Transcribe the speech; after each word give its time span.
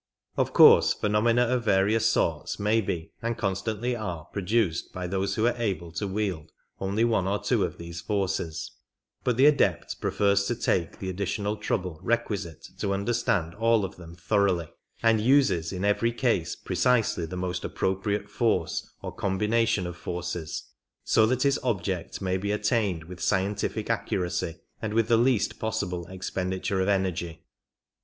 Of 0.35 0.51
course 0.51 0.95
phenomena 0.95 1.43
of 1.45 1.63
various 1.63 2.07
sorts 2.07 2.59
may 2.59 2.81
be, 2.81 3.11
and 3.21 3.37
constantly 3.37 3.95
are, 3.95 4.25
produced 4.33 4.91
by 4.91 5.05
those 5.05 5.35
who 5.35 5.45
are 5.45 5.53
able 5.57 5.91
to 5.91 6.07
wield 6.07 6.51
only 6.79 7.03
one 7.05 7.27
or 7.27 7.37
two 7.37 7.63
of 7.63 7.77
these 7.77 8.01
forces, 8.01 8.71
but 9.23 9.37
the 9.37 9.45
Adept 9.45 10.01
prefers 10.01 10.45
to 10.45 10.55
take 10.55 10.97
the 10.97 11.07
additional 11.11 11.55
trouble 11.55 11.99
requisite 12.01 12.65
to 12.79 12.95
understand 12.95 13.53
all 13.53 13.85
of 13.85 13.97
them 13.97 14.15
thoroughly, 14.15 14.69
and 15.03 15.21
uses 15.21 15.71
in 15.71 15.85
every 15.85 16.11
case 16.11 16.55
precisely 16.55 17.27
the 17.27 17.37
most 17.37 17.63
appropriate 17.63 18.27
force 18.27 18.89
or 19.03 19.11
combination 19.13 19.85
of 19.85 19.95
forces, 19.95 20.63
so 21.03 21.27
that 21.27 21.43
his 21.43 21.59
object 21.61 22.23
may 22.23 22.37
be 22.37 22.51
attained 22.51 23.03
with 23.03 23.21
scientific 23.21 23.87
accuracy 23.87 24.55
and 24.81 24.95
with 24.95 25.07
the 25.09 25.15
least 25.17 25.59
possible 25.59 26.07
expenditure 26.07 26.81
of 26.81 26.87
energy. 26.89 27.45